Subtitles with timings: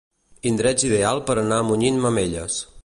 [0.51, 2.61] Indrets ideal per anar munyint mamelles.